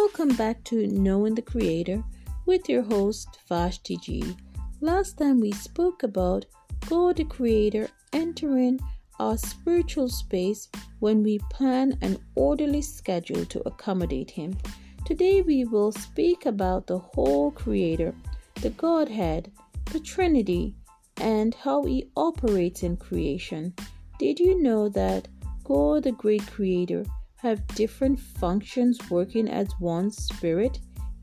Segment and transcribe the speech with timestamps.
[0.00, 2.04] Welcome back to Knowing the Creator
[2.46, 4.36] with your host Vashti G.
[4.80, 6.46] Last time we spoke about
[6.88, 8.78] God the Creator entering
[9.18, 10.68] our spiritual space
[11.00, 14.56] when we plan an orderly schedule to accommodate Him.
[15.04, 18.14] Today we will speak about the whole Creator,
[18.62, 19.50] the Godhead,
[19.86, 20.76] the Trinity,
[21.16, 23.74] and how He operates in creation.
[24.20, 25.26] Did you know that
[25.64, 27.04] God, the great Creator,
[27.38, 30.78] have different functions working as one spirit?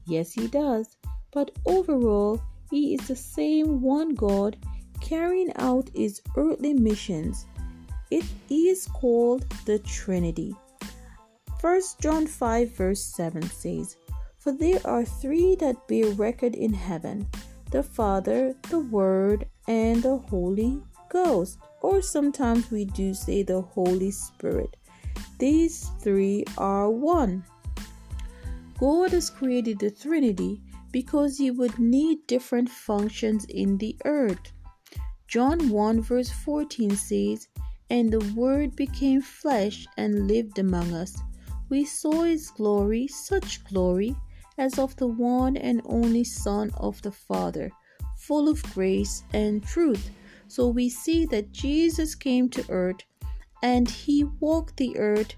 [0.07, 0.97] Yes, He does.
[1.31, 2.41] But overall,
[2.71, 4.57] He is the same one God
[5.01, 7.45] carrying out His earthly missions.
[8.11, 10.55] It is called the Trinity.
[11.61, 13.97] 1 John 5, verse 7 says,
[14.37, 17.27] For there are three that bear record in heaven
[17.71, 21.57] the Father, the Word, and the Holy Ghost.
[21.81, 24.77] Or sometimes we do say the Holy Spirit.
[25.39, 27.43] These three are one.
[28.77, 34.51] God has created the Trinity because He would need different functions in the earth.
[35.27, 37.47] John 1 verse 14 says,
[37.89, 41.15] And the Word became flesh and lived among us.
[41.69, 44.15] We saw His glory, such glory
[44.57, 47.71] as of the one and only Son of the Father,
[48.17, 50.09] full of grace and truth.
[50.47, 53.01] So we see that Jesus came to earth
[53.61, 55.35] and he walked the earth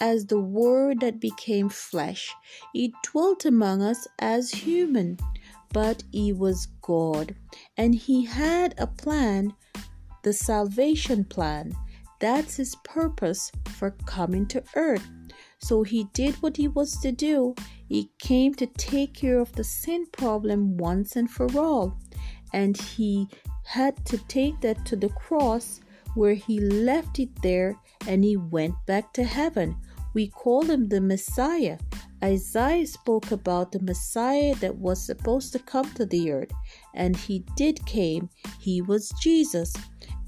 [0.00, 2.34] as the Word that became flesh.
[2.72, 5.18] He dwelt among us as human,
[5.72, 7.34] but he was God.
[7.76, 9.54] And he had a plan,
[10.22, 11.74] the salvation plan.
[12.18, 15.06] That's his purpose for coming to earth.
[15.58, 17.54] So he did what he was to do.
[17.88, 21.98] He came to take care of the sin problem once and for all.
[22.52, 23.28] And he
[23.64, 25.80] had to take that to the cross
[26.14, 29.76] where he left it there and he went back to heaven.
[30.14, 31.78] We call him the Messiah.
[32.22, 36.52] Isaiah spoke about the Messiah that was supposed to come to the earth,
[36.94, 38.28] and he did came.
[38.58, 39.72] He was Jesus,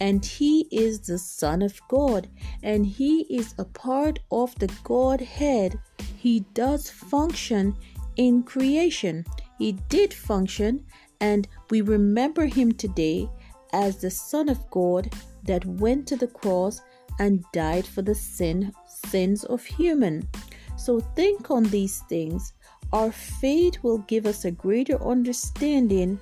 [0.01, 2.29] and he is the Son of God,
[2.63, 5.79] and he is a part of the Godhead.
[6.17, 7.77] He does function
[8.17, 9.25] in creation.
[9.59, 10.87] He did function,
[11.21, 13.29] and we remember him today
[13.73, 15.13] as the Son of God
[15.45, 16.81] that went to the cross
[17.19, 20.29] and died for the sin sins of human.
[20.77, 22.53] So think on these things.
[22.93, 26.21] Our faith will give us a greater understanding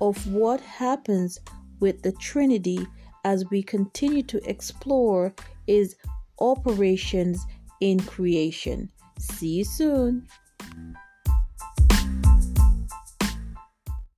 [0.00, 1.40] of what happens
[1.80, 2.86] with the Trinity
[3.24, 5.34] as we continue to explore
[5.66, 5.94] its
[6.40, 7.44] operations
[7.80, 8.90] in creation.
[9.18, 10.26] See you soon.